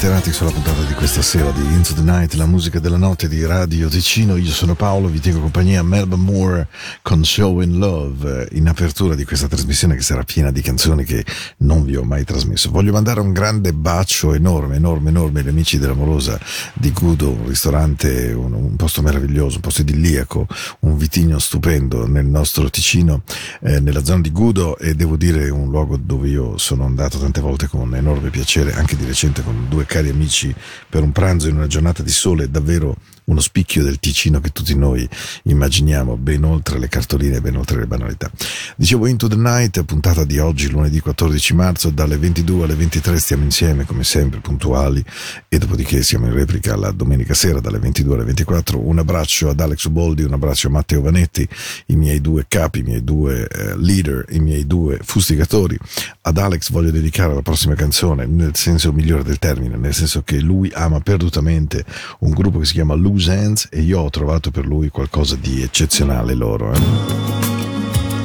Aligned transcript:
bentornati 0.00 0.32
sulla 0.32 0.50
puntata 0.50 0.82
di 0.84 0.94
questa 0.94 1.20
sera 1.20 1.50
di 1.50 1.60
Into 1.60 1.92
the 1.92 2.00
Night, 2.00 2.32
la 2.32 2.46
musica 2.46 2.78
della 2.78 2.96
notte 2.96 3.28
di 3.28 3.44
Radio 3.44 3.86
Ticino. 3.86 4.36
Io 4.36 4.50
sono 4.50 4.74
Paolo, 4.74 5.08
vi 5.08 5.20
tengo 5.20 5.40
compagnia 5.40 5.80
a 5.80 5.82
Melba 5.82 6.16
Moore 6.16 6.68
con 7.02 7.22
Show 7.22 7.60
in 7.60 7.76
Love, 7.76 8.48
in 8.52 8.66
apertura 8.66 9.14
di 9.14 9.26
questa 9.26 9.46
trasmissione 9.46 9.96
che 9.96 10.00
sarà 10.00 10.22
piena 10.22 10.50
di 10.50 10.62
canzoni 10.62 11.04
che 11.04 11.22
non 11.70 11.84
vi 11.84 11.94
ho 11.94 12.02
mai 12.02 12.24
trasmesso. 12.24 12.68
Voglio 12.70 12.90
mandare 12.90 13.20
un 13.20 13.32
grande 13.32 13.72
bacio 13.72 14.34
enorme, 14.34 14.74
enorme, 14.74 15.10
enorme 15.10 15.38
agli 15.38 15.48
amici 15.48 15.78
dell'Amorosa 15.78 16.36
di 16.74 16.90
Gudo, 16.90 17.30
un 17.30 17.46
ristorante, 17.46 18.32
un, 18.32 18.52
un 18.54 18.74
posto 18.74 19.02
meraviglioso, 19.02 19.56
un 19.56 19.62
posto 19.62 19.82
idilliaco, 19.82 20.48
un 20.80 20.96
vitigno 20.96 21.38
stupendo 21.38 22.08
nel 22.08 22.26
nostro 22.26 22.68
Ticino, 22.68 23.22
eh, 23.62 23.78
nella 23.78 24.04
zona 24.04 24.20
di 24.20 24.32
Gudo 24.32 24.78
e 24.78 24.96
devo 24.96 25.16
dire 25.16 25.48
un 25.48 25.70
luogo 25.70 25.96
dove 25.96 26.28
io 26.28 26.58
sono 26.58 26.84
andato 26.84 27.18
tante 27.18 27.40
volte 27.40 27.68
con 27.68 27.94
enorme 27.94 28.30
piacere, 28.30 28.74
anche 28.74 28.96
di 28.96 29.04
recente 29.04 29.44
con 29.44 29.66
due 29.68 29.86
cari 29.86 30.08
amici 30.08 30.52
per 30.88 31.04
un 31.04 31.12
pranzo 31.12 31.48
in 31.48 31.54
una 31.54 31.68
giornata 31.68 32.02
di 32.02 32.10
sole 32.10 32.50
davvero 32.50 32.96
uno 33.30 33.40
spicchio 33.40 33.84
del 33.84 34.00
Ticino 34.00 34.40
che 34.40 34.50
tutti 34.50 34.76
noi 34.76 35.08
immaginiamo, 35.44 36.16
ben 36.16 36.44
oltre 36.44 36.78
le 36.78 36.88
cartoline, 36.88 37.40
ben 37.40 37.56
oltre 37.56 37.78
le 37.78 37.86
banalità. 37.86 38.30
Dicevo 38.76 39.06
Into 39.06 39.28
the 39.28 39.36
Night, 39.36 39.82
puntata 39.84 40.24
di 40.24 40.38
oggi, 40.38 40.68
lunedì 40.68 41.00
14 41.00 41.54
marzo, 41.54 41.90
dalle 41.90 42.18
22 42.18 42.64
alle 42.64 42.74
23 42.74 43.18
stiamo 43.18 43.44
insieme, 43.44 43.84
come 43.84 44.02
sempre, 44.02 44.40
puntuali, 44.40 45.02
e 45.48 45.58
dopodiché 45.58 46.02
siamo 46.02 46.26
in 46.26 46.32
replica 46.32 46.76
la 46.76 46.90
domenica 46.90 47.32
sera 47.34 47.60
dalle 47.60 47.78
22 47.78 48.14
alle 48.14 48.24
24. 48.24 48.78
Un 48.80 48.98
abbraccio 48.98 49.48
ad 49.48 49.60
Alex 49.60 49.86
Boldi, 49.86 50.22
un 50.22 50.32
abbraccio 50.32 50.66
a 50.66 50.70
Matteo 50.70 51.00
Vanetti, 51.00 51.48
i 51.86 51.96
miei 51.96 52.20
due 52.20 52.46
capi, 52.48 52.80
i 52.80 52.82
miei 52.82 53.04
due 53.04 53.46
eh, 53.46 53.76
leader, 53.76 54.24
i 54.30 54.40
miei 54.40 54.66
due 54.66 54.98
fustigatori. 55.02 55.78
Ad 56.22 56.36
Alex 56.36 56.70
voglio 56.70 56.90
dedicare 56.90 57.32
la 57.32 57.42
prossima 57.42 57.74
canzone, 57.74 58.26
nel 58.26 58.56
senso 58.56 58.92
migliore 58.92 59.22
del 59.22 59.38
termine, 59.38 59.76
nel 59.76 59.94
senso 59.94 60.22
che 60.22 60.40
lui 60.40 60.68
ama 60.74 61.00
perdutamente 61.00 61.84
un 62.20 62.30
gruppo 62.30 62.58
che 62.58 62.64
si 62.64 62.72
chiama 62.72 62.94
Lose 62.94 63.19
Ends 63.28 63.68
e 63.70 63.80
io 63.80 64.00
ho 64.00 64.10
trovato 64.10 64.50
per 64.50 64.64
lui 64.66 64.88
qualcosa 64.88 65.36
di 65.36 65.62
eccezionale 65.62 66.34
loro. 66.34 66.72
Eh? 66.72 66.80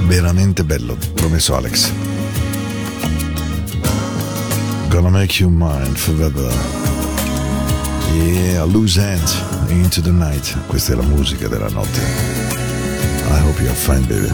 Veramente 0.07 0.63
bello, 0.63 0.97
promesso 1.13 1.55
Alex. 1.55 1.91
Gonna 4.89 5.09
make 5.09 5.41
you 5.41 5.49
mine 5.49 5.95
forever. 5.95 6.51
Yeah, 8.13 8.63
loose 8.63 8.97
ends 8.97 9.41
into 9.69 10.01
the 10.01 10.11
night. 10.11 10.55
Questa 10.67 10.93
è 10.93 10.95
la 10.95 11.03
musica 11.03 11.47
della 11.47 11.69
notte. 11.69 11.99
I 13.29 13.39
hope 13.39 13.61
you're 13.61 13.73
fine, 13.73 14.05
baby. 14.07 14.29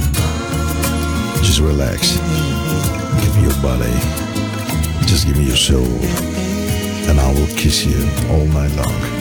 Just 1.41 1.59
relax. 1.59 2.19
Give 3.19 3.35
me 3.37 3.43
your 3.43 3.59
body. 3.61 3.91
Just 5.05 5.25
give 5.25 5.37
me 5.37 5.45
your 5.45 5.57
soul. 5.57 5.87
And 7.07 7.19
I 7.19 7.33
will 7.33 7.47
kiss 7.55 7.83
you 7.83 7.97
all 8.29 8.45
night 8.45 8.75
long. 8.75 9.20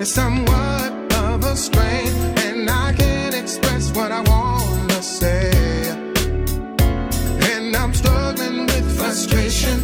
It's 0.00 0.14
somewhat 0.14 0.92
of 1.12 1.44
a 1.44 1.54
strain, 1.54 2.08
and 2.38 2.70
I 2.70 2.94
can't 2.94 3.34
express 3.34 3.94
what 3.94 4.10
I 4.10 4.22
want 4.22 4.90
to 4.92 5.02
say. 5.02 5.50
And 7.52 7.76
I'm 7.76 7.92
struggling 7.92 8.64
with 8.64 8.98
frustration. 8.98 9.79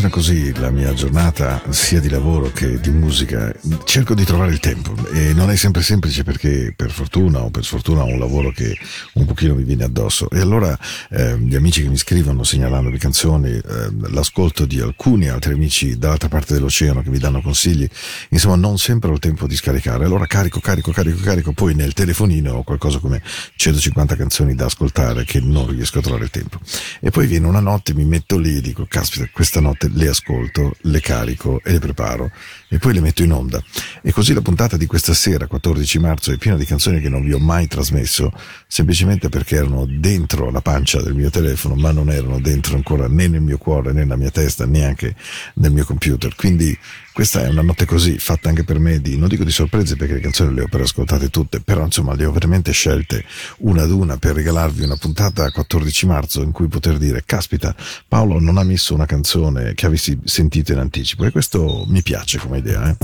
Realtà 0.00 0.08
funziona 0.08 0.08
così 0.16 0.50
la 0.60 0.70
mia 0.70 0.94
giornata, 0.94 1.60
sia 1.68 2.00
di 2.00 2.08
lavoro 2.08 2.50
che 2.50 2.80
di 2.80 2.88
musica. 2.88 3.52
Cerco 3.84 4.14
di 4.14 4.24
trovare 4.24 4.50
il 4.50 4.60
tempo 4.60 4.94
e 5.12 5.34
non 5.34 5.50
è 5.50 5.56
sempre 5.56 5.82
semplice 5.82 6.24
perché 6.24 6.72
per 6.74 6.90
fortuna 6.90 7.42
o 7.42 7.50
per 7.50 7.62
sfortuna 7.62 8.02
ho 8.02 8.06
un 8.06 8.18
lavoro 8.18 8.50
che 8.50 8.78
un 9.12 9.26
pochino 9.26 9.54
mi 9.54 9.62
viene 9.62 9.84
addosso. 9.84 10.30
E 10.30 10.40
allora 10.40 10.74
eh, 11.10 11.38
gli 11.38 11.54
amici 11.54 11.82
che 11.82 11.90
mi 11.90 11.98
scrivono 11.98 12.44
segnalandomi 12.44 12.96
canzoni, 12.96 13.50
eh, 13.50 13.62
l'ascolto 14.08 14.64
di 14.64 14.80
alcuni 14.80 15.28
altri 15.28 15.52
amici 15.52 15.98
dall'altra 15.98 16.28
parte 16.28 16.54
dell'oceano 16.54 17.02
che 17.02 17.10
mi 17.10 17.18
danno 17.18 17.42
consigli, 17.42 17.86
insomma 18.30 18.56
non 18.56 18.78
sempre 18.78 19.10
ho 19.10 19.12
il 19.12 19.18
tempo 19.18 19.46
di 19.46 19.54
scaricare. 19.54 20.06
Allora 20.06 20.24
carico, 20.24 20.60
carico, 20.60 20.92
carico, 20.92 21.20
carico, 21.22 21.52
poi 21.52 21.74
nel 21.74 21.92
telefonino 21.92 22.54
ho 22.54 22.62
qualcosa 22.62 23.00
come 23.00 23.20
150 23.56 24.16
canzoni 24.16 24.54
da 24.54 24.64
ascoltare 24.64 25.24
che 25.24 25.40
non 25.40 25.68
riesco 25.68 25.98
a 25.98 26.00
trovare 26.00 26.24
il 26.24 26.30
tempo. 26.30 26.58
E 27.00 27.10
poi 27.10 27.26
viene 27.26 27.46
una 27.46 27.60
notte, 27.60 27.92
mi 27.92 28.06
metto 28.06 28.38
lì 28.38 28.56
e 28.56 28.60
dico, 28.62 28.86
caspita, 28.88 29.28
questa 29.30 29.60
notte 29.60 29.90
le 29.92 30.05
ascolto, 30.06 30.74
le 30.82 31.00
carico 31.00 31.60
e 31.62 31.72
le 31.72 31.78
preparo 31.78 32.30
e 32.68 32.78
poi 32.78 32.94
le 32.94 33.00
metto 33.00 33.22
in 33.22 33.32
onda. 33.32 33.62
E 34.02 34.12
così 34.12 34.32
la 34.32 34.40
puntata 34.40 34.76
di 34.76 34.86
questa 34.86 35.14
sera, 35.14 35.46
14 35.46 35.98
marzo, 35.98 36.32
è 36.32 36.36
piena 36.36 36.56
di 36.56 36.64
canzoni 36.64 37.00
che 37.00 37.08
non 37.08 37.24
vi 37.24 37.32
ho 37.32 37.38
mai 37.38 37.66
trasmesso, 37.66 38.32
semplicemente 38.66 39.28
perché 39.28 39.56
erano 39.56 39.86
dentro 39.86 40.50
la 40.50 40.60
pancia 40.60 41.00
del 41.00 41.14
mio 41.14 41.30
telefono, 41.30 41.74
ma 41.74 41.92
non 41.92 42.10
erano 42.10 42.40
dentro 42.40 42.76
ancora 42.76 43.08
né 43.08 43.28
nel 43.28 43.40
mio 43.40 43.58
cuore, 43.58 43.92
né 43.92 44.00
nella 44.00 44.16
mia 44.16 44.30
testa, 44.30 44.64
neanche 44.66 45.14
nel 45.54 45.72
mio 45.72 45.84
computer. 45.84 46.34
Quindi 46.34 46.76
questa 47.16 47.42
è 47.42 47.48
una 47.48 47.62
notte 47.62 47.86
così, 47.86 48.18
fatta 48.18 48.50
anche 48.50 48.62
per 48.62 48.78
me 48.78 49.00
di, 49.00 49.16
non 49.16 49.28
dico 49.28 49.42
di 49.42 49.50
sorprese 49.50 49.96
perché 49.96 50.12
le 50.12 50.20
canzoni 50.20 50.54
le 50.54 50.64
ho 50.64 50.68
per 50.68 50.82
ascoltate 50.82 51.30
tutte, 51.30 51.62
però 51.62 51.82
insomma 51.82 52.14
le 52.14 52.26
ho 52.26 52.30
veramente 52.30 52.72
scelte 52.72 53.24
una 53.60 53.84
ad 53.84 53.90
una 53.90 54.18
per 54.18 54.34
regalarvi 54.34 54.84
una 54.84 54.98
puntata 54.98 55.50
14 55.50 56.04
marzo 56.04 56.42
in 56.42 56.52
cui 56.52 56.68
poter 56.68 56.98
dire, 56.98 57.22
caspita, 57.24 57.74
Paolo 58.06 58.38
non 58.38 58.58
ha 58.58 58.64
messo 58.64 58.92
una 58.92 59.06
canzone 59.06 59.72
che 59.72 59.86
avessi 59.86 60.20
sentito 60.24 60.72
in 60.72 60.78
anticipo 60.78 61.24
e 61.24 61.30
questo 61.30 61.86
mi 61.88 62.02
piace 62.02 62.36
come 62.36 62.58
idea, 62.58 62.86
eh. 62.90 62.96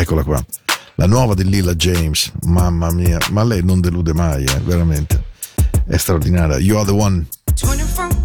Eccola 0.00 0.22
qua. 0.22 0.40
La 0.94 1.06
nuova 1.08 1.34
di 1.34 1.42
Lila 1.42 1.74
James, 1.74 2.30
mamma 2.42 2.92
mia, 2.92 3.18
ma 3.32 3.42
lei 3.42 3.64
non 3.64 3.80
delude 3.80 4.14
mai, 4.14 4.44
eh, 4.44 4.60
veramente. 4.60 5.20
È 5.84 5.96
straordinaria. 5.96 6.58
You 6.58 6.76
are 6.76 6.86
the 6.86 6.92
one. 6.92 7.26
24 7.56 8.23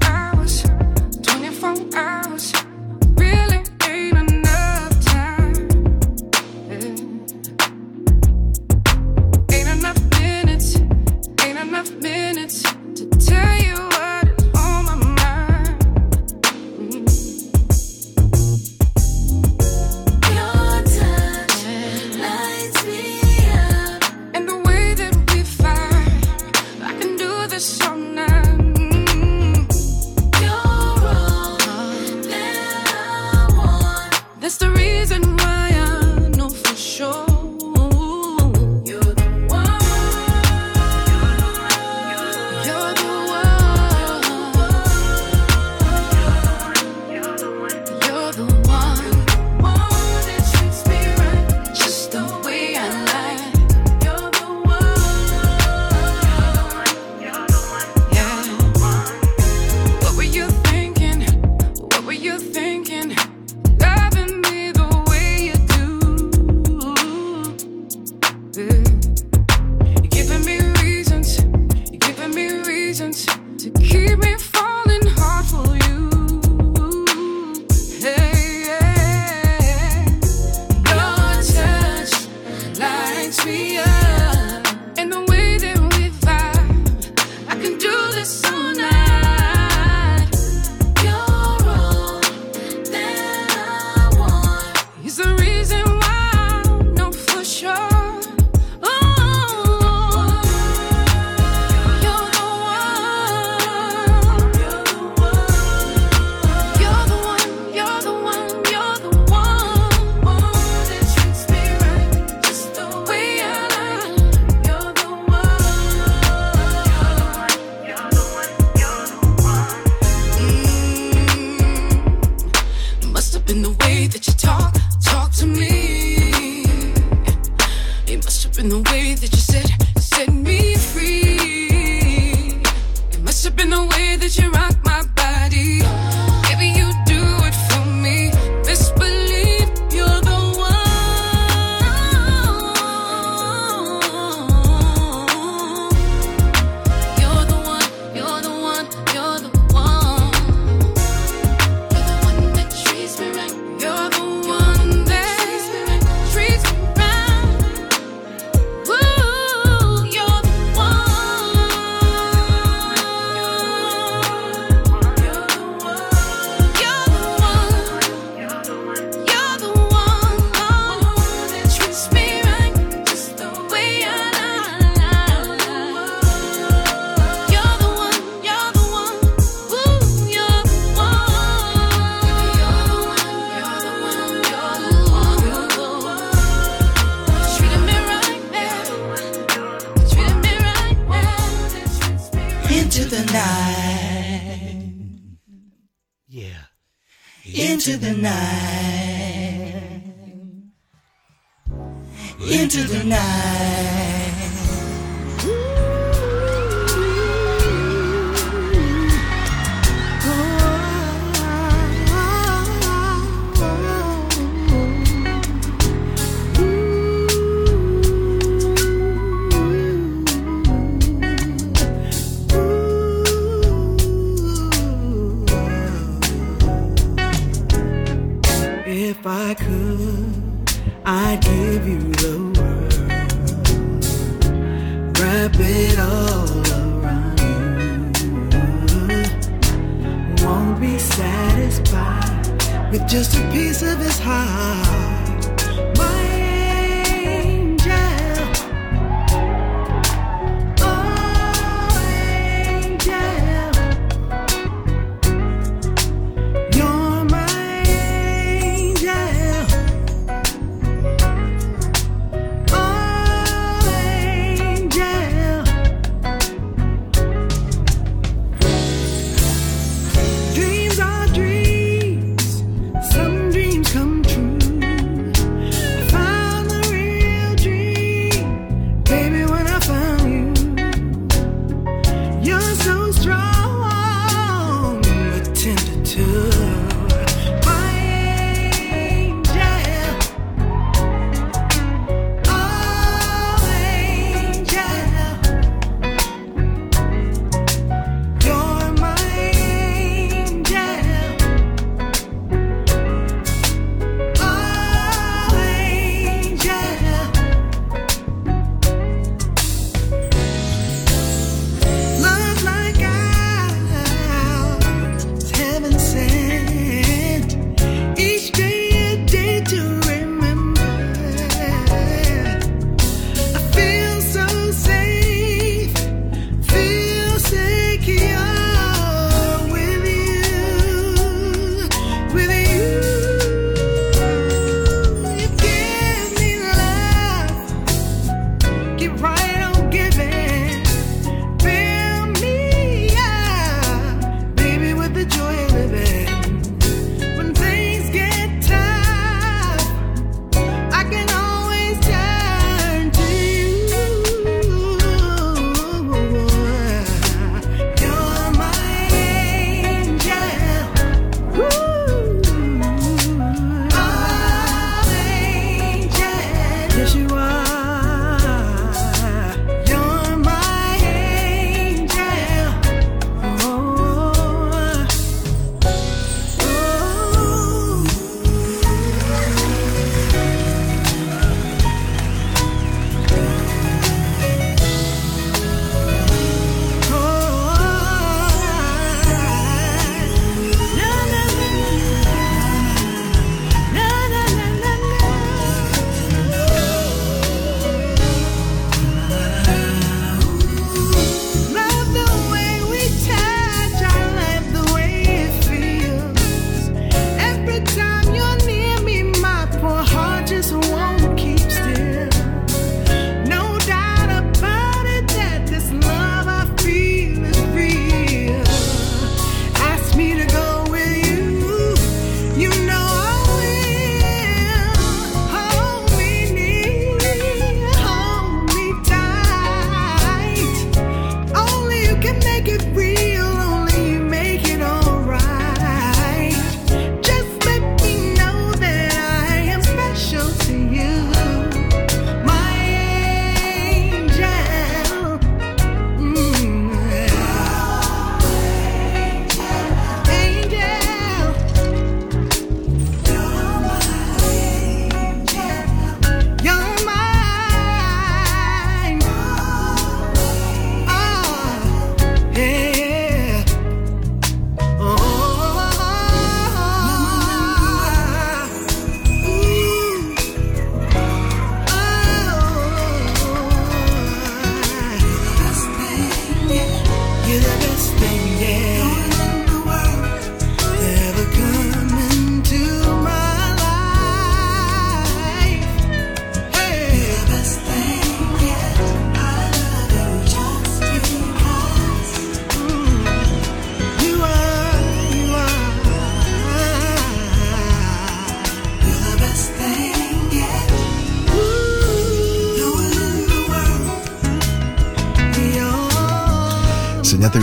into 202.42 202.84
the 202.84 203.04
night. 203.04 204.09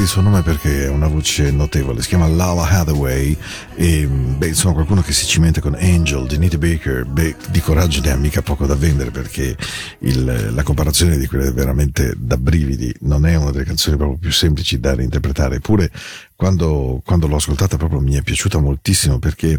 il 0.06 0.12
suo 0.12 0.22
nome 0.22 0.42
perché 0.42 0.84
è 0.84 0.88
una 0.88 1.08
voce 1.08 1.50
notevole, 1.50 2.00
si 2.00 2.06
chiama 2.06 2.28
Lala 2.28 2.62
Hathaway 2.62 3.36
e, 3.78 4.06
beh, 4.06 4.48
insomma, 4.48 4.72
qualcuno 4.72 5.02
che 5.02 5.12
si 5.12 5.26
cimenta 5.26 5.60
con 5.60 5.74
Angel 5.74 6.26
di 6.26 6.38
Nitty 6.38 6.56
Baker, 6.56 7.04
beh, 7.04 7.36
di 7.50 7.60
coraggio 7.60 8.00
ne 8.00 8.10
ha 8.10 8.16
mica 8.16 8.40
poco 8.40 8.64
da 8.64 8.74
vendere 8.74 9.10
perché 9.10 9.54
il, 10.00 10.52
la 10.54 10.62
comparazione 10.62 11.18
di 11.18 11.26
quelle 11.26 11.52
veramente 11.52 12.14
da 12.16 12.38
brividi 12.38 12.94
non 13.00 13.26
è 13.26 13.34
una 13.36 13.50
delle 13.50 13.64
canzoni 13.64 13.98
proprio 13.98 14.18
più 14.18 14.32
semplici 14.32 14.80
da 14.80 14.94
reinterpretare. 14.94 15.56
Eppure, 15.56 15.90
quando, 16.36 17.00
quando 17.04 17.26
l'ho 17.26 17.36
ascoltata 17.36 17.78
proprio 17.78 18.00
mi 18.00 18.14
è 18.14 18.22
piaciuta 18.22 18.58
moltissimo 18.58 19.18
perché 19.18 19.58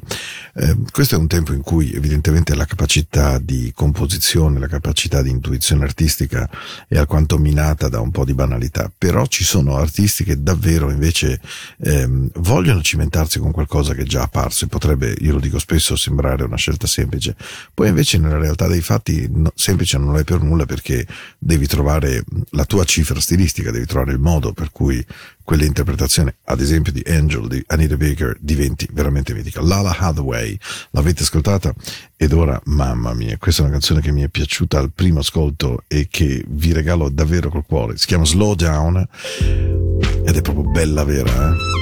eh, 0.53 0.77
questo 0.91 1.15
è 1.15 1.17
un 1.17 1.27
tempo 1.27 1.51
in 1.51 1.61
cui 1.61 1.91
evidentemente 1.91 2.53
la 2.53 2.65
capacità 2.65 3.39
di 3.39 3.71
composizione, 3.73 4.59
la 4.59 4.67
capacità 4.67 5.23
di 5.23 5.31
intuizione 5.31 5.83
artistica 5.83 6.47
è 6.87 6.97
alquanto 6.97 7.39
minata 7.39 7.89
da 7.89 7.99
un 7.99 8.11
po' 8.11 8.25
di 8.25 8.35
banalità, 8.35 8.91
però 8.95 9.25
ci 9.25 9.43
sono 9.43 9.75
artisti 9.75 10.23
che 10.23 10.41
davvero 10.41 10.91
invece 10.91 11.41
eh, 11.79 12.07
vogliono 12.35 12.81
cimentarsi 12.83 13.39
con 13.39 13.51
qualcosa 13.51 13.95
che 13.95 14.03
già 14.07 14.23
apparso 14.23 14.65
e 14.65 14.67
potrebbe, 14.67 15.15
io 15.19 15.33
lo 15.33 15.39
dico 15.39 15.59
spesso, 15.59 15.95
sembrare 15.95 16.43
una 16.43 16.55
scelta 16.55 16.87
semplice, 16.87 17.35
poi 17.73 17.89
invece 17.89 18.17
nella 18.17 18.37
realtà 18.37 18.67
dei 18.67 18.81
fatti 18.81 19.27
no, 19.31 19.51
semplice 19.55 19.97
non 19.97 20.17
è 20.17 20.23
per 20.23 20.41
nulla 20.41 20.65
perché 20.65 21.05
devi 21.37 21.67
trovare 21.67 22.23
la 22.51 22.65
tua 22.65 22.83
cifra 22.83 23.19
stilistica, 23.19 23.71
devi 23.71 23.85
trovare 23.85 24.11
il 24.11 24.19
modo 24.19 24.53
per 24.53 24.71
cui 24.71 25.05
quell'interpretazione, 25.47 26.35
ad 26.43 26.59
esempio 26.59 26.91
di 26.91 27.01
Angel 27.07 27.47
di 27.47 27.63
Anita 27.67 27.95
Baker, 27.95 28.35
diventi 28.37 28.85
veramente 28.91 29.33
mitica. 29.33 29.61
Lala 29.61 29.95
Hathaway, 29.97 30.57
l'avete 30.91 31.23
ascoltata? 31.23 31.73
Ed 32.17 32.33
ora, 32.33 32.59
mamma 32.65 33.13
mia, 33.13 33.37
questa 33.37 33.61
è 33.61 33.63
una 33.63 33.71
canzone 33.71 34.01
che 34.01 34.11
mi 34.11 34.23
è 34.23 34.27
piaciuta 34.27 34.77
al 34.77 34.91
primo 34.93 35.19
ascolto 35.19 35.83
e 35.87 36.09
che 36.09 36.43
vi 36.45 36.73
regalo 36.73 37.07
davvero 37.07 37.49
col 37.49 37.65
cuore. 37.65 37.97
Si 37.97 38.07
chiama 38.07 38.25
Slow 38.25 38.55
Down 38.55 39.07
ed 39.39 40.35
è 40.35 40.41
proprio 40.41 40.69
bella 40.69 41.05
vera, 41.05 41.31
eh? 41.31 41.76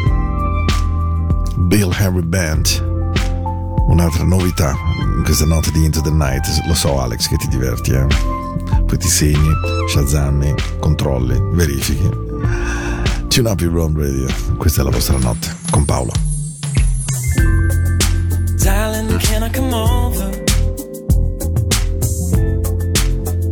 Bill 1.58 1.91
Harry 1.91 2.22
Band. 2.22 2.84
Un'altra 3.88 4.24
novità 4.24 4.76
in 5.18 5.24
questa 5.24 5.46
notte 5.46 5.72
di 5.72 5.86
Into 5.86 6.02
the 6.02 6.12
Night. 6.12 6.46
Lo 6.68 6.74
so, 6.74 7.00
Alex, 7.00 7.28
che 7.28 7.38
ti 7.38 7.48
diverti, 7.48 7.91
eh? 7.91 8.08
Poi 8.86 8.98
ti 8.98 9.08
segni, 9.08 9.52
shazammi, 9.88 10.54
controlli, 10.80 11.39
verifichi. 11.54 12.10
Tune 13.28 13.50
up 13.50 13.60
your 13.62 13.74
Rome 13.74 14.02
Radio. 14.02 14.28
Questa 14.58 14.82
è 14.82 14.84
la 14.84 14.91
vostra 14.91 15.18
notte 15.18 15.54
con 15.70 15.86
Paolo. 15.86 16.12
Darling, 18.63 19.20
can 19.20 19.44
I 19.44 19.50
come 19.52 19.74
over? 19.74 20.30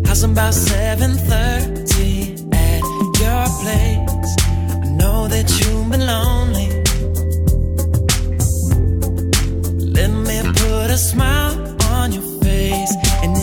How's 0.05 0.23
about 0.23 0.53
7.30 0.53 2.47
at 2.51 2.81
your 3.19 3.47
place? 3.61 4.35
I 4.83 4.89
know 4.95 5.27
that 5.27 5.49
you've 5.59 5.89
been 5.89 6.05
lonely. 6.05 6.62
Smile 10.97 11.75
on 11.91 12.11
your 12.11 12.21
face. 12.41 12.95
And 13.23 13.42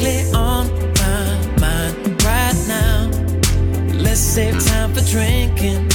exactly 0.00 0.32
on 0.34 0.66
my 0.94 1.60
mind 1.60 2.22
right 2.24 2.64
now. 2.68 3.10
Let's 4.02 4.20
save 4.20 4.64
time 4.64 4.92
for 4.94 5.02
drinking. 5.02 5.89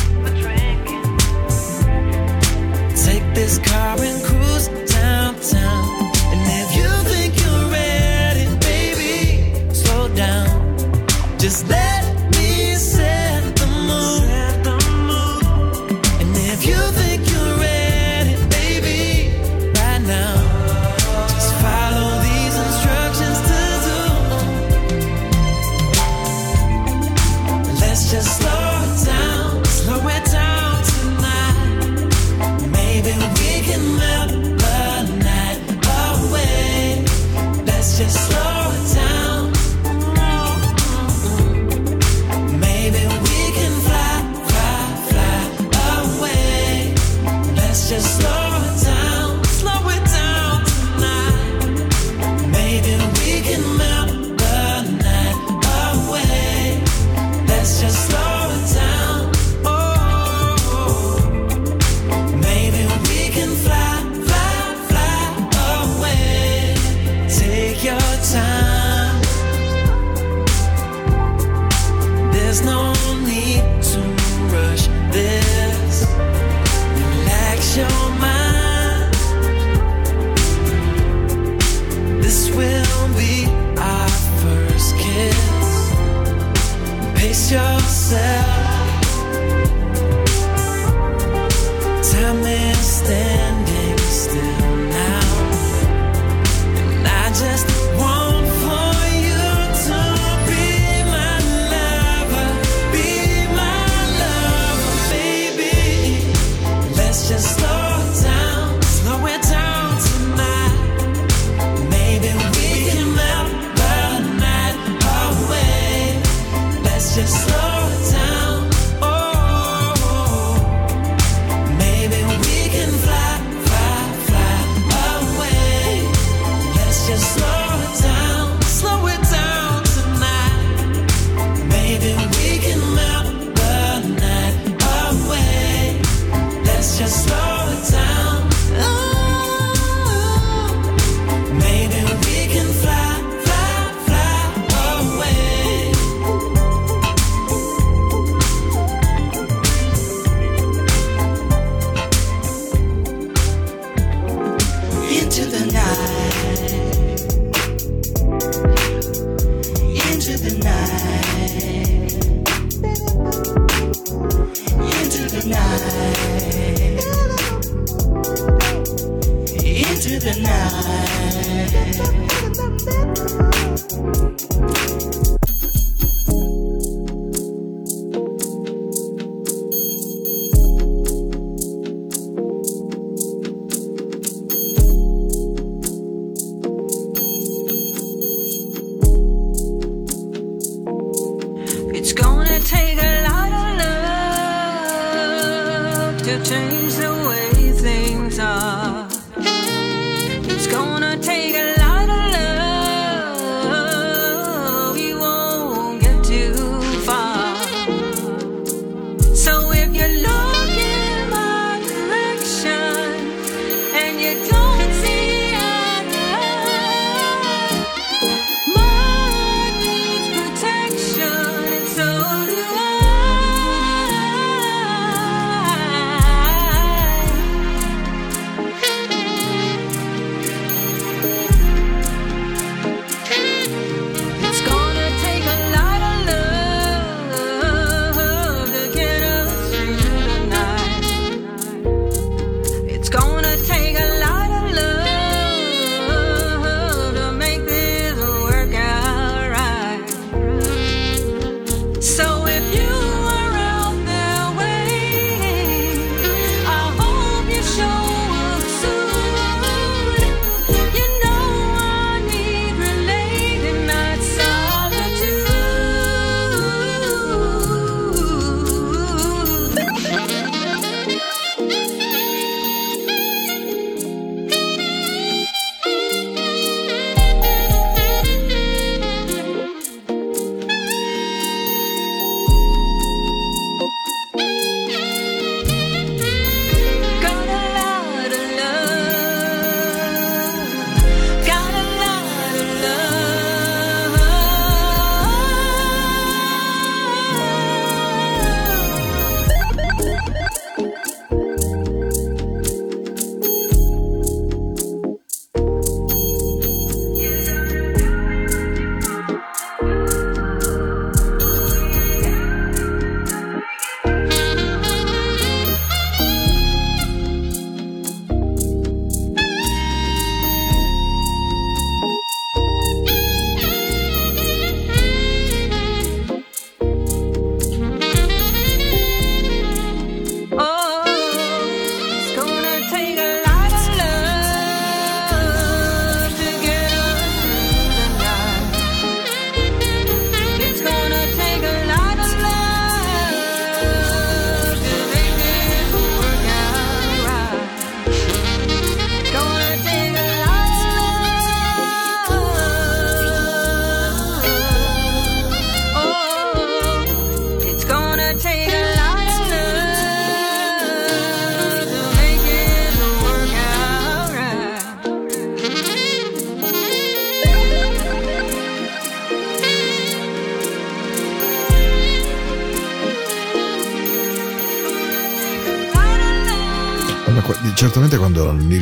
So 209.45 209.71
if 209.73 209.93
you're 209.93 210.34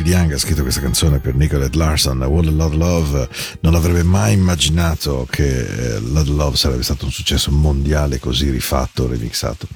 Neil 0.04 0.16
Young 0.16 0.32
ha 0.32 0.38
scritto 0.38 0.60
questa 0.60 0.82
canzone 0.82 1.18
per 1.18 1.34
Nicolette 1.34 1.78
Larson, 1.78 2.22
What 2.22 2.46
a 2.46 2.50
Love 2.50 2.76
Love, 2.76 3.28
non 3.60 3.74
avrebbe 3.74 4.02
mai 4.02 4.34
immaginato 4.34 5.26
che 5.30 5.94
eh, 5.94 5.98
Love 5.98 6.30
Love 6.30 6.56
sarebbe 6.56 6.82
stato 6.82 7.06
un 7.06 7.10
successo 7.10 7.50
mondiale 7.50 8.18
così 8.18 8.50
rifatto, 8.50 9.08
remixato. 9.08 9.66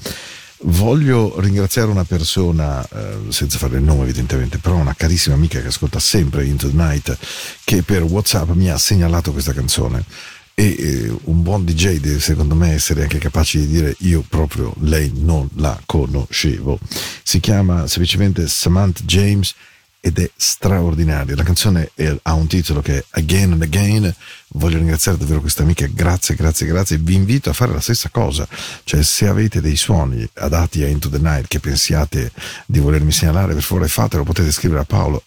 Voglio 0.62 1.40
ringraziare 1.40 1.88
una 1.88 2.04
persona, 2.04 2.86
eh, 2.86 3.16
senza 3.28 3.56
fare 3.56 3.78
il 3.78 3.82
nome 3.82 4.02
evidentemente, 4.02 4.58
però 4.58 4.76
una 4.76 4.94
carissima 4.94 5.34
amica 5.34 5.60
che 5.62 5.68
ascolta 5.68 5.98
sempre 5.98 6.44
Into 6.44 6.68
the 6.68 6.76
Night, 6.76 7.16
che 7.64 7.82
per 7.82 8.02
WhatsApp 8.02 8.50
mi 8.50 8.68
ha 8.68 8.76
segnalato 8.76 9.32
questa 9.32 9.54
canzone 9.54 10.04
e 10.52 10.74
eh, 10.76 11.18
un 11.24 11.42
buon 11.42 11.64
DJ 11.64 12.00
deve 12.00 12.18
secondo 12.18 12.56
me 12.56 12.72
essere 12.72 13.02
anche 13.02 13.18
capace 13.18 13.60
di 13.60 13.68
dire 13.68 13.94
io 14.00 14.24
proprio 14.28 14.74
lei 14.80 15.12
non 15.14 15.48
la 15.54 15.80
conoscevo 15.86 16.80
si 17.22 17.38
chiama 17.38 17.86
semplicemente 17.86 18.48
Samantha 18.48 19.04
James 19.04 19.54
ed 20.00 20.18
è 20.18 20.30
straordinaria 20.36 21.34
la 21.34 21.42
canzone 21.42 21.90
è, 21.94 22.16
ha 22.22 22.34
un 22.34 22.46
titolo 22.46 22.80
che 22.80 22.98
è 22.98 23.04
Again 23.10 23.52
and 23.52 23.62
Again. 23.62 24.14
Voglio 24.52 24.78
ringraziare 24.78 25.18
davvero 25.18 25.40
questa 25.40 25.62
amica 25.62 25.86
grazie 25.86 26.34
grazie 26.34 26.66
grazie. 26.66 26.98
Vi 26.98 27.14
invito 27.14 27.50
a 27.50 27.52
fare 27.52 27.72
la 27.72 27.80
stessa 27.80 28.08
cosa. 28.08 28.46
Cioè 28.84 29.02
se 29.02 29.26
avete 29.26 29.60
dei 29.60 29.76
suoni 29.76 30.28
adatti 30.34 30.82
a 30.82 30.88
Into 30.88 31.08
the 31.08 31.18
Night 31.18 31.48
che 31.48 31.60
pensiate 31.60 32.32
di 32.66 32.78
volermi 32.78 33.12
segnalare 33.12 33.54
per 33.54 33.62
favore 33.62 33.88
fatelo. 33.88 34.24
Potete 34.24 34.50
scrivere 34.52 34.80
a 34.80 34.84
paolo 34.84 35.22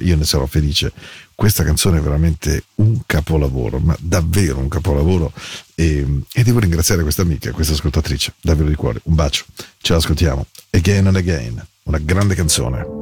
io 0.00 0.16
ne 0.16 0.24
sarò 0.24 0.46
felice. 0.46 0.92
Questa 1.34 1.64
canzone 1.64 1.98
è 1.98 2.00
veramente 2.00 2.64
un 2.76 3.00
capolavoro, 3.04 3.78
ma 3.78 3.96
davvero 3.98 4.58
un 4.58 4.68
capolavoro. 4.68 5.32
E, 5.74 6.06
e 6.32 6.42
devo 6.44 6.60
ringraziare 6.60 7.02
questa 7.02 7.22
amica, 7.22 7.50
questa 7.50 7.72
ascoltatrice, 7.72 8.34
davvero 8.40 8.68
di 8.68 8.76
cuore. 8.76 9.00
Un 9.04 9.14
bacio, 9.14 9.44
ce 9.80 9.92
l'ascoltiamo. 9.92 10.46
Again 10.70 11.06
and 11.06 11.16
Again, 11.16 11.66
una 11.84 11.98
grande 11.98 12.34
canzone. 12.34 13.01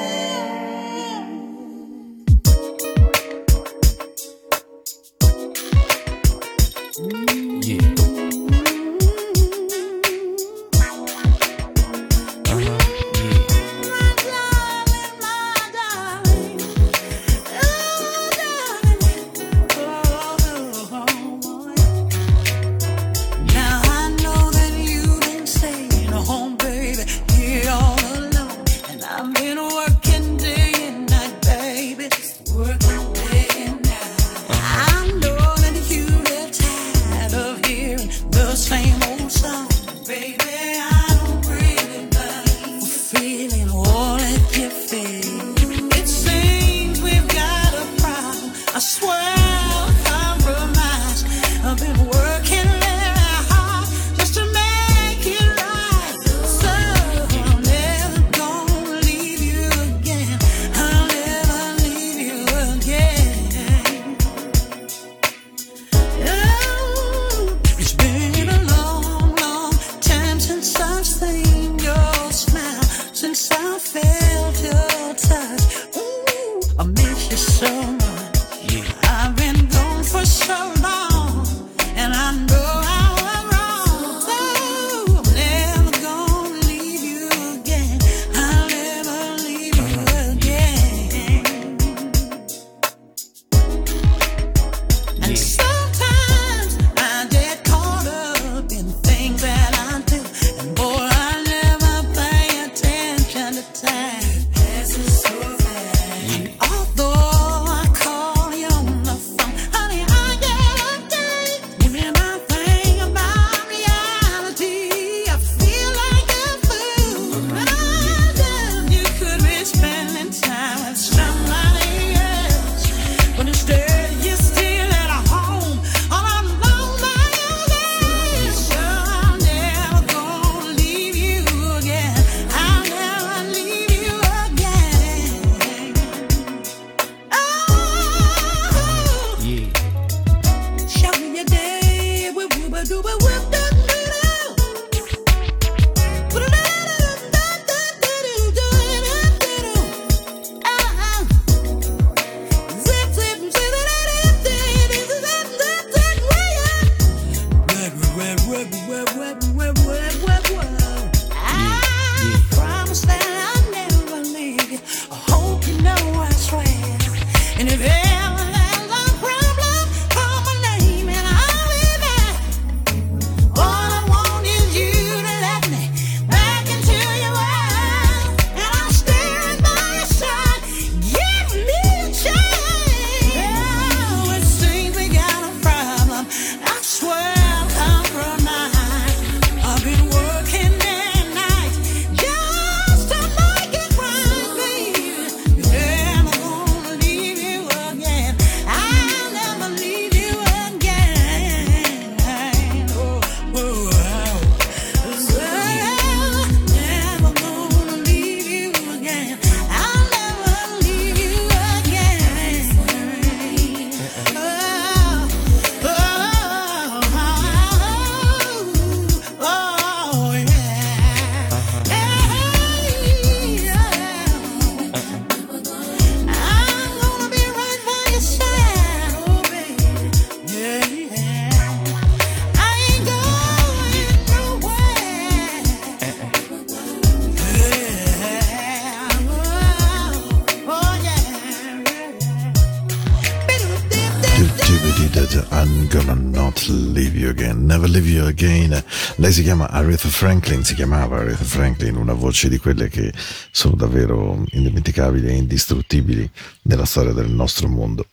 Si 249.41 249.47
chiama 249.47 249.69
Aretha 249.71 250.07
Franklin, 250.07 250.63
si 250.63 250.75
chiamava 250.75 251.17
Aretha 251.17 251.43
Franklin, 251.43 251.95
una 251.95 252.13
voce 252.13 252.47
di 252.47 252.59
quelle 252.59 252.89
che 252.89 253.11
sono 253.49 253.73
davvero 253.73 254.43
indimenticabili 254.51 255.29
e 255.29 255.33
indistruttibili 255.33 256.29
nella 256.63 256.85
storia 256.85 257.11
del 257.11 257.31
nostro 257.31 257.67
mondo. 257.67 258.05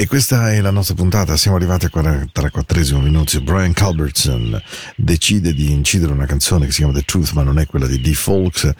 E 0.00 0.06
questa 0.06 0.50
è 0.50 0.62
la 0.62 0.70
nostra 0.70 0.94
puntata, 0.94 1.36
siamo 1.36 1.58
arrivati 1.58 1.84
al 1.84 1.90
44esimo 1.92 3.02
minuto. 3.02 3.38
Brian 3.42 3.74
Culbertson 3.74 4.58
decide 4.96 5.52
di 5.52 5.70
incidere 5.72 6.10
una 6.10 6.24
canzone 6.24 6.64
che 6.64 6.72
si 6.72 6.78
chiama 6.78 6.94
The 6.94 7.02
Truth, 7.02 7.32
ma 7.32 7.42
non 7.42 7.58
è 7.58 7.66
quella 7.66 7.86
di 7.86 8.00
D. 8.00 8.10
Folks. 8.14 8.72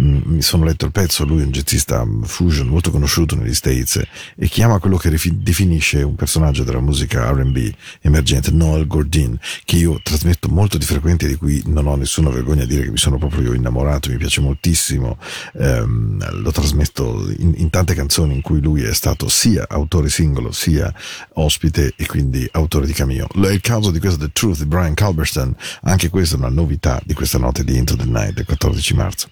Mm, 0.00 0.20
mi 0.24 0.40
sono 0.40 0.62
letto 0.62 0.84
il 0.84 0.92
pezzo, 0.92 1.24
lui 1.24 1.40
è 1.40 1.44
un 1.44 1.50
jazzista 1.50 2.06
fusion 2.22 2.68
molto 2.68 2.92
conosciuto 2.92 3.34
negli 3.34 3.54
States 3.54 4.00
e 4.36 4.46
chiama 4.46 4.78
quello 4.78 4.98
che 4.98 5.10
definisce 5.10 6.00
un 6.04 6.14
personaggio 6.14 6.62
della 6.62 6.78
musica 6.78 7.28
RB 7.28 7.72
emergente, 8.02 8.52
Noel 8.52 8.86
Gordin, 8.86 9.36
che 9.64 9.74
io 9.74 9.98
trasmetto 10.00 10.48
molto 10.48 10.78
di 10.78 10.84
frequente 10.84 11.26
e 11.26 11.30
di 11.30 11.34
cui 11.34 11.60
non 11.66 11.88
ho 11.88 11.96
nessuna 11.96 12.30
vergogna 12.30 12.62
a 12.62 12.66
dire 12.66 12.84
che 12.84 12.90
mi 12.92 12.98
sono 12.98 13.18
proprio 13.18 13.52
innamorato, 13.52 14.10
mi 14.10 14.16
piace 14.16 14.40
moltissimo. 14.40 15.18
Um, 15.54 16.40
lo 16.40 16.52
trasmetto 16.52 17.28
in, 17.36 17.54
in 17.56 17.68
tante 17.68 17.94
canzoni 17.94 18.32
in 18.32 18.42
cui 18.42 18.60
lui 18.60 18.82
è 18.82 18.94
stato 18.94 19.26
sia 19.26 19.66
autore 19.68 20.08
singolo, 20.08 20.52
sia 20.52 20.66
sia 20.68 20.92
ospite 21.34 21.94
e 21.96 22.06
quindi 22.06 22.46
autore 22.52 22.86
di 22.86 22.92
Cameo. 22.92 23.26
È 23.28 23.50
il 23.50 23.60
caso 23.60 23.90
di 23.90 23.98
questo 23.98 24.18
The 24.18 24.30
Truth 24.32 24.58
di 24.58 24.66
Brian 24.66 24.94
Culberson, 24.94 25.54
anche 25.82 26.10
questa 26.10 26.36
è 26.36 26.38
una 26.38 26.50
novità 26.50 27.00
di 27.04 27.14
questa 27.14 27.38
notte 27.38 27.64
di 27.64 27.76
Into 27.76 27.96
the 27.96 28.04
Night 28.04 28.34
del 28.34 28.44
14 28.44 28.94
marzo. 28.94 29.28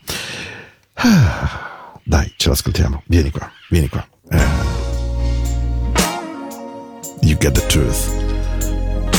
Ah, 0.95 2.01
dai, 2.03 2.33
ce 2.37 2.49
l'ascoltiamo. 2.49 3.03
Vieni 3.07 3.31
qua, 3.31 3.51
vieni 3.69 3.89
qua. 3.89 4.07
Uh, 4.31 4.39
you 7.21 7.37
get 7.37 7.53
the 7.53 7.67
truth. 7.67 8.25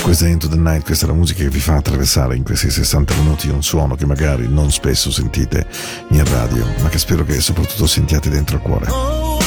Questa 0.02 0.26
è 0.26 0.30
Into 0.30 0.48
the 0.48 0.56
Night, 0.56 0.86
questa 0.86 1.06
è 1.06 1.10
la 1.10 1.16
musica 1.16 1.44
che 1.44 1.50
vi 1.50 1.60
fa 1.60 1.76
attraversare 1.76 2.36
in 2.36 2.44
questi 2.44 2.70
60 2.70 3.14
minuti 3.16 3.50
un 3.50 3.62
suono 3.62 3.96
che 3.96 4.06
magari 4.06 4.48
non 4.48 4.72
spesso 4.72 5.12
sentite 5.12 5.68
in 6.10 6.24
radio, 6.24 6.66
ma 6.82 6.88
che 6.88 6.98
spero 6.98 7.26
che 7.26 7.42
soprattutto 7.42 7.86
sentiate 7.86 8.30
dentro 8.30 8.56
il 8.56 8.62
cuore. 8.62 9.47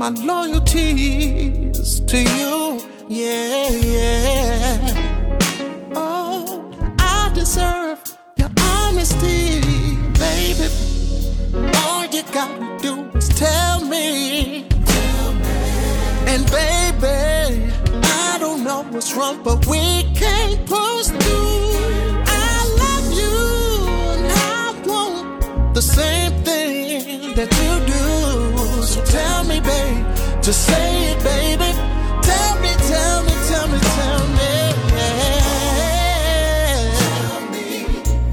My 0.00 0.08
loyalty's 0.08 2.00
to 2.00 2.22
you. 2.22 2.80
Yeah, 3.06 3.68
yeah. 3.68 5.92
Oh, 5.94 6.72
I 6.98 7.30
deserve 7.34 7.98
your 8.38 8.48
honesty, 8.58 9.60
baby. 10.18 10.68
All 11.80 12.06
you 12.06 12.22
gotta 12.32 12.78
do 12.80 13.10
is 13.18 13.28
tell 13.28 13.84
me. 13.84 14.66
Tell 14.86 15.34
me. 15.34 15.50
And 16.32 16.50
baby 16.50 17.70
I 18.02 18.38
don't 18.40 18.64
know 18.64 18.84
what's 18.92 19.14
wrong, 19.14 19.42
but 19.42 19.66
we 19.66 20.04
can't 20.14 20.64
push 20.64 21.08
through. 21.08 21.74
I 22.24 22.54
love 22.82 23.12
you, 23.20 23.38
and 24.14 24.32
I 24.32 24.82
want 24.86 25.74
the 25.74 25.82
same 25.82 26.32
thing 26.42 27.34
that 27.34 27.52
you 27.60 27.72
do. 27.92 28.19
So 28.90 29.00
tell 29.04 29.44
me, 29.44 29.60
babe, 29.60 30.04
just 30.42 30.66
say 30.66 31.12
it, 31.12 31.22
baby. 31.22 31.70
Tell 32.28 32.54
me, 32.60 32.72
tell 32.90 33.22
me, 33.22 33.34
tell 33.48 33.68
me, 33.68 33.78
tell 33.78 34.26
me. 34.38 34.50
Tell 36.98 37.40
me 37.52 37.68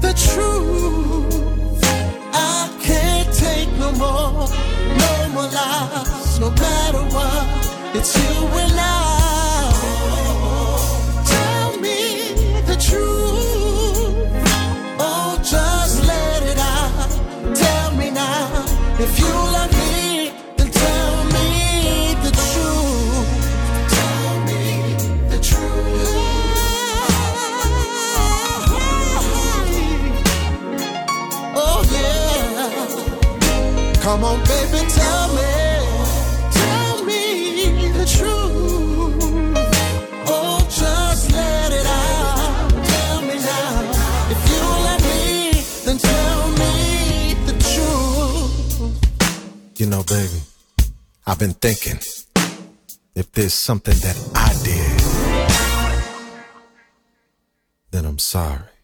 the 0.00 0.12
truth. 0.26 1.80
I 2.34 2.68
can't 2.82 3.32
take 3.32 3.70
no 3.78 3.92
more, 3.92 4.48
no 5.02 5.28
more 5.32 5.48
lies, 5.58 6.40
no 6.40 6.50
matter 6.50 7.04
what. 7.14 7.46
It's 7.94 8.16
you 8.16 8.46
and 8.62 8.80
I. 8.80 9.17
Come 34.08 34.24
on, 34.24 34.38
baby, 34.38 34.80
tell 34.88 35.28
me. 35.34 35.52
Tell 36.50 37.04
me 37.04 37.90
the 37.92 38.06
truth. 38.06 39.20
Oh, 40.26 40.66
just 40.70 41.30
let 41.30 41.72
it 41.72 41.84
out. 41.84 42.70
Tell 42.86 43.20
me 43.20 43.34
now. 43.34 44.30
If 44.30 44.40
you 44.48 44.62
let 44.88 45.00
me, 45.02 45.60
then 45.84 45.98
tell 45.98 46.48
me 46.52 47.34
the 47.48 47.52
truth. 47.74 48.96
You 49.78 49.84
know, 49.84 50.02
baby, 50.04 50.40
I've 51.26 51.38
been 51.38 51.52
thinking 51.52 52.00
if 53.14 53.30
there's 53.32 53.52
something 53.52 53.98
that 53.98 54.16
I 54.34 54.54
did, 54.64 55.00
then 57.90 58.06
I'm 58.06 58.18
sorry. 58.18 58.77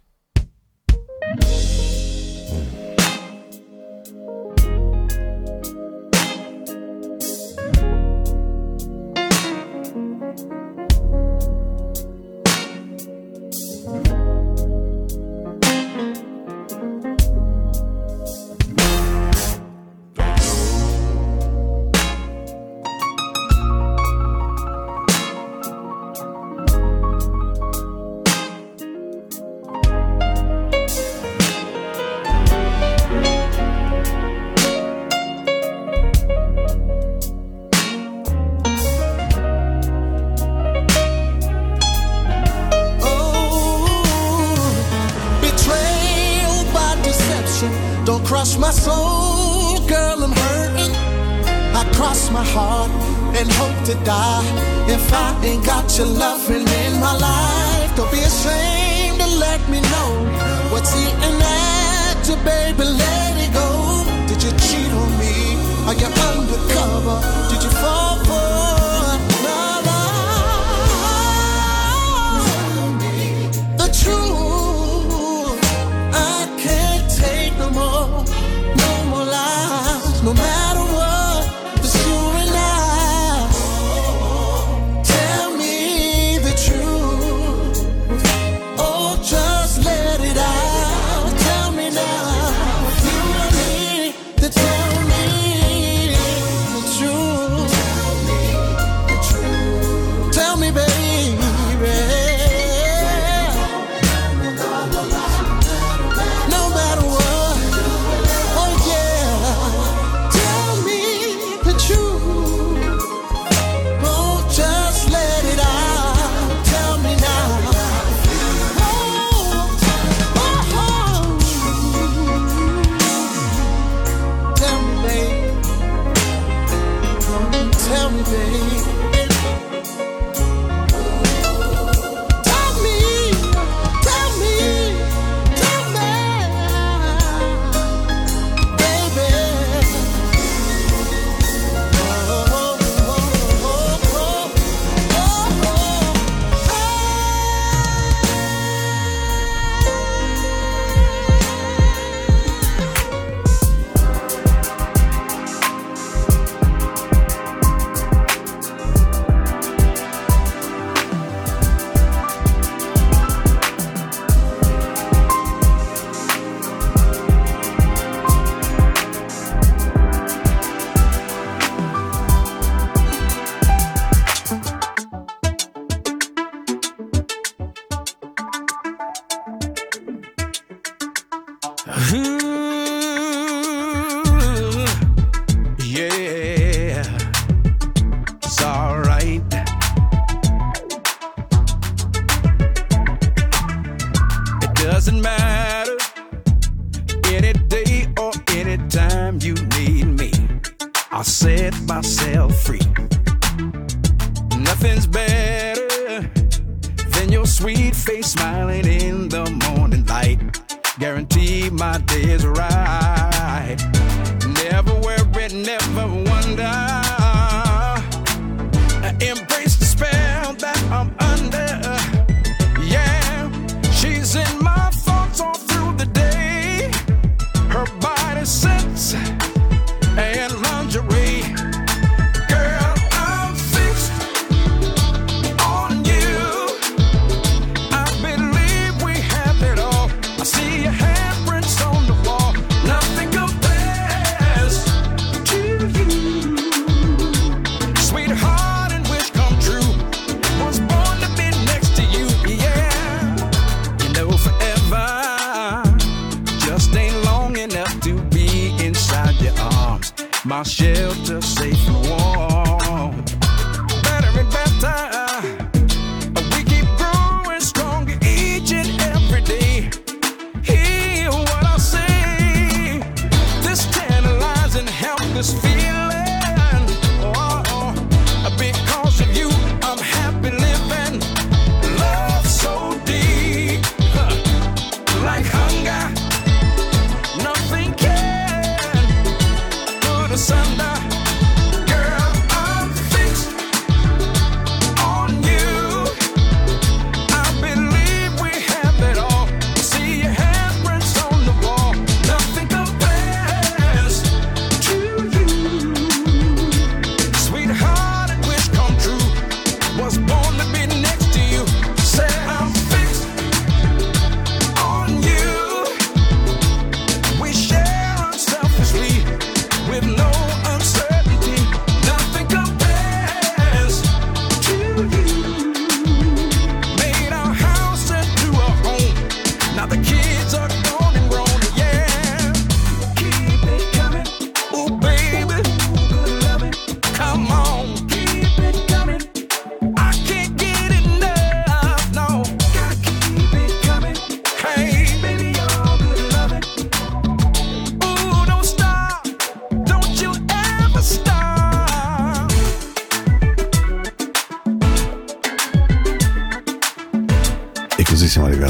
baby. 128.31 128.64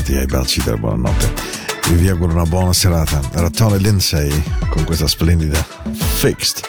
tornati 0.05 0.17
ai 0.17 0.27
baci 0.27 0.63
della 0.63 0.77
buonanotte. 0.77 1.33
Io 1.91 1.97
vi 1.97 2.09
auguro 2.09 2.33
una 2.33 2.45
buona 2.45 2.73
serata. 2.73 3.21
Era 3.33 3.51
Lindsay 3.77 4.31
con 4.69 4.85
questa 4.85 5.07
splendida 5.07 5.65
Fixed. 5.93 6.61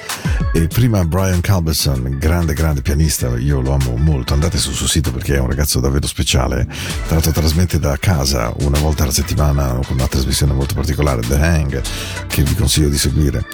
E 0.53 0.67
prima 0.67 1.03
Brian 1.03 1.41
Calberson, 1.41 2.17
grande, 2.17 2.53
grande 2.53 2.81
pianista, 2.81 3.27
io 3.37 3.59
lo 3.59 3.73
amo 3.73 3.97
molto. 3.97 4.33
Andate 4.33 4.57
sul 4.57 4.73
suo 4.73 4.87
sito 4.87 5.11
perché 5.11 5.35
è 5.35 5.39
un 5.39 5.47
ragazzo 5.47 5.79
davvero 5.79 6.07
speciale. 6.07 6.65
Tra 7.05 7.15
l'altro, 7.15 7.31
trasmette 7.31 7.77
da 7.77 7.97
casa 7.97 8.53
una 8.59 8.79
volta 8.79 9.03
alla 9.03 9.11
settimana 9.11 9.79
con 9.85 9.97
una 9.97 10.07
trasmissione 10.07 10.53
molto 10.53 10.73
particolare, 10.73 11.21
The 11.21 11.35
Hang, 11.35 11.81
che 12.27 12.43
vi 12.43 12.55
consiglio 12.55 12.89
di 12.89 12.97
seguire 12.97 13.45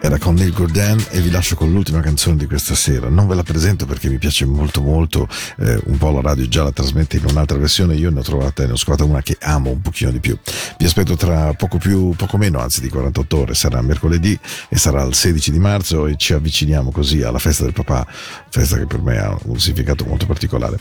era 0.00 0.18
con 0.18 0.34
Neil 0.34 0.52
Gordon 0.52 1.04
e 1.10 1.20
vi 1.20 1.30
lascio 1.30 1.54
con 1.54 1.70
l'ultima 1.70 2.00
canzone 2.00 2.36
di 2.36 2.46
questa 2.46 2.74
sera. 2.74 3.08
Non 3.08 3.26
ve 3.26 3.34
la 3.34 3.42
presento 3.42 3.84
perché 3.84 4.08
mi 4.08 4.16
piace 4.18 4.46
molto 4.46 4.80
molto, 4.80 5.28
eh, 5.58 5.78
un 5.84 5.98
po' 5.98 6.10
la 6.10 6.22
radio 6.22 6.48
già 6.48 6.62
la 6.62 6.72
trasmette 6.72 7.18
in 7.18 7.24
un'altra 7.28 7.58
versione, 7.58 7.94
io 7.94 8.10
ne 8.10 8.20
ho 8.20 8.22
trovata 8.22 8.62
e 8.62 8.66
ne 8.66 8.72
ho 8.72 8.76
scovata 8.76 9.04
una 9.04 9.20
che 9.20 9.36
amo 9.40 9.70
un 9.70 9.80
pochino 9.82 10.10
di 10.10 10.18
più. 10.18 10.36
Vi 10.78 10.84
aspetto 10.86 11.16
tra 11.16 11.52
poco 11.52 11.76
più, 11.76 12.14
poco 12.16 12.38
meno, 12.38 12.60
anzi 12.60 12.80
di 12.80 12.88
48 12.88 13.36
ore, 13.36 13.54
sarà 13.54 13.82
mercoledì 13.82 14.38
e 14.68 14.78
sarà 14.78 15.02
il 15.02 15.14
16 15.14 15.50
di 15.50 15.58
marzo 15.58 16.06
e 16.06 16.16
ci 16.16 16.32
avviciniamo 16.32 16.90
così 16.90 17.22
alla 17.22 17.38
festa 17.38 17.64
del 17.64 17.74
papà, 17.74 18.06
festa 18.48 18.78
che 18.78 18.86
per 18.86 19.02
me 19.02 19.18
ha 19.18 19.36
un 19.44 19.60
significato 19.60 20.06
molto 20.06 20.24
particolare. 20.24 20.78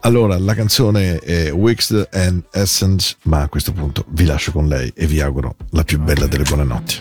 Allora, 0.00 0.38
la 0.38 0.54
canzone 0.54 1.18
è 1.18 1.52
Wixed 1.52 2.08
and 2.12 2.44
Essence, 2.50 3.16
ma 3.24 3.42
a 3.42 3.48
questo 3.48 3.72
punto 3.72 4.06
vi 4.08 4.24
lascio 4.24 4.50
con 4.50 4.66
lei 4.66 4.90
e 4.96 5.06
vi 5.06 5.20
auguro 5.20 5.56
la 5.70 5.84
più 5.84 5.98
bella 5.98 6.26
delle 6.26 6.44
buonanotti. 6.44 7.00